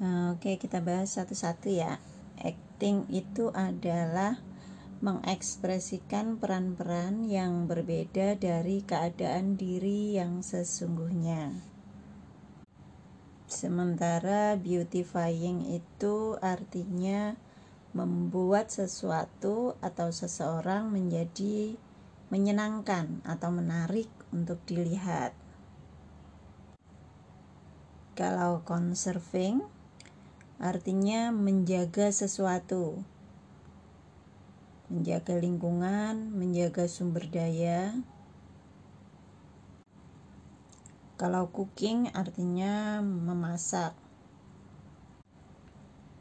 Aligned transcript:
Oke, 0.00 0.56
kita 0.56 0.80
bahas 0.80 1.12
satu-satu 1.12 1.68
ya. 1.68 2.00
Acting 2.40 3.04
itu 3.12 3.52
adalah 3.52 4.40
mengekspresikan 5.04 6.40
peran-peran 6.40 7.28
yang 7.28 7.68
berbeda 7.68 8.40
dari 8.40 8.80
keadaan 8.80 9.60
diri 9.60 10.16
yang 10.16 10.40
sesungguhnya. 10.40 11.52
Sementara 13.44 14.56
beautifying 14.56 15.68
itu 15.68 16.40
artinya 16.40 17.36
membuat 17.92 18.72
sesuatu 18.72 19.76
atau 19.84 20.08
seseorang 20.08 20.88
menjadi 20.88 21.76
menyenangkan 22.32 23.20
atau 23.28 23.52
menarik 23.52 24.08
untuk 24.32 24.64
dilihat. 24.64 25.36
Kalau 28.16 28.64
conserving 28.64 29.79
artinya 30.60 31.32
menjaga 31.32 32.12
sesuatu, 32.12 33.00
menjaga 34.92 35.40
lingkungan, 35.40 36.28
menjaga 36.36 36.84
sumber 36.84 37.24
daya. 37.32 37.96
Kalau 41.16 41.48
cooking 41.48 42.12
artinya 42.12 43.00
memasak, 43.00 43.96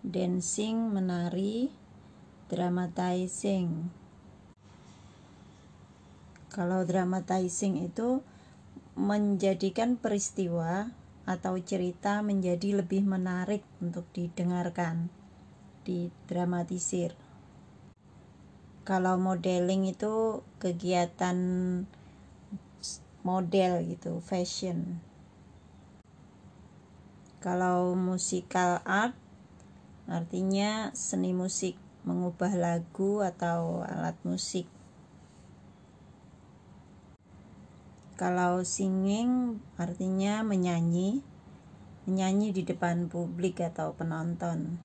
dancing 0.07 0.87
menari, 0.87 1.75
dramatizing. 2.47 3.91
Kalau 6.47 6.87
dramatizing 6.87 7.83
itu 7.83 8.23
menjadikan 8.95 9.99
peristiwa 9.99 10.95
atau 11.29 11.61
cerita 11.61 12.25
menjadi 12.25 12.81
lebih 12.81 13.05
menarik 13.05 13.61
untuk 13.77 14.09
didengarkan, 14.17 15.13
didramatisir. 15.85 17.13
Kalau 18.81 19.21
modeling 19.21 19.85
itu 19.85 20.41
kegiatan 20.57 21.37
model 23.21 23.85
gitu, 23.85 24.17
fashion. 24.25 24.97
Kalau 27.37 27.93
musical 27.93 28.81
art 28.89 29.13
artinya 30.09 30.89
seni 30.97 31.37
musik, 31.37 31.77
mengubah 32.09 32.57
lagu 32.57 33.21
atau 33.21 33.85
alat 33.85 34.17
musik. 34.25 34.65
Kalau 38.19 38.67
singing 38.67 39.63
artinya 39.79 40.43
menyanyi, 40.43 41.23
menyanyi 42.03 42.51
di 42.51 42.67
depan 42.67 43.07
publik 43.07 43.63
atau 43.63 43.95
penonton. 43.95 44.83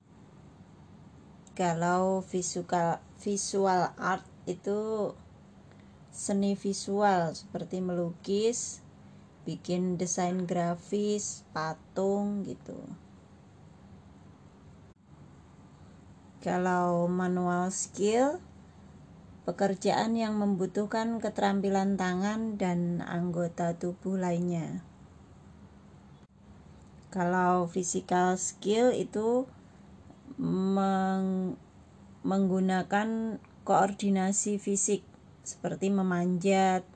Kalau 1.58 2.22
visual 2.22 3.02
visual 3.18 3.91
art 3.98 4.22
itu 4.46 5.10
seni 6.14 6.54
visual 6.54 7.34
seperti 7.34 7.82
melukis, 7.82 8.78
bikin 9.42 9.98
desain 9.98 10.46
grafis, 10.46 11.42
patung 11.50 12.46
gitu. 12.46 12.78
Kalau 16.38 17.10
manual 17.10 17.74
skill 17.74 18.38
pekerjaan 19.45 20.17
yang 20.17 20.41
membutuhkan 20.41 21.20
keterampilan 21.20 22.00
tangan 22.00 22.56
dan 22.56 23.05
anggota 23.05 23.77
tubuh 23.77 24.17
lainnya. 24.17 24.81
Kalau 27.12 27.70
physical 27.70 28.41
skill 28.41 28.91
itu 28.91 29.47
meng 30.41 31.55
menggunakan 32.25 33.39
koordinasi 33.69 34.56
fisik 34.56 35.05
seperti 35.45 35.92
memanjat, 35.92 36.88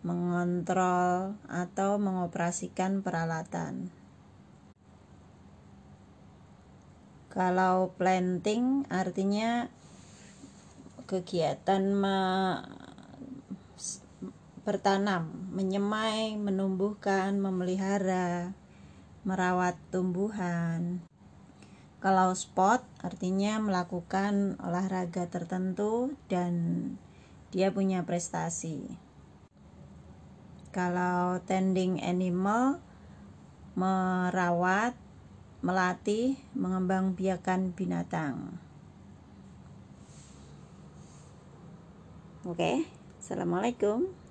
mengontrol, 0.00 1.36
atau 1.46 2.00
mengoperasikan 2.00 3.04
peralatan. 3.04 3.92
Kalau 7.28 7.92
planting 8.00 8.88
artinya 8.88 9.68
kegiatan 11.04 11.84
me, 11.92 12.18
bertanam, 14.64 15.28
menyemai, 15.52 16.40
menumbuhkan, 16.40 17.36
memelihara, 17.36 18.56
merawat 19.24 19.76
tumbuhan. 19.92 21.04
Kalau 22.00 22.36
sport 22.36 22.84
artinya 23.00 23.56
melakukan 23.60 24.60
olahraga 24.60 25.28
tertentu 25.28 26.12
dan 26.28 26.52
dia 27.48 27.72
punya 27.72 28.04
prestasi. 28.04 28.92
Kalau 30.74 31.40
tending 31.48 32.02
animal 32.04 32.82
merawat, 33.74 34.94
melatih, 35.64 36.38
mengembangbiakan 36.54 37.74
binatang. 37.74 38.58
Oke, 42.44 42.60
okay. 42.60 42.76
assalamualaikum. 43.24 44.23